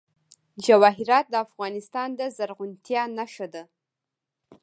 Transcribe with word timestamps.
جواهرات 0.65 1.25
د 1.29 1.35
افغانستان 1.45 2.09
د 2.19 2.21
زرغونتیا 2.37 3.03
نښه 3.17 3.47
ده. 3.53 3.63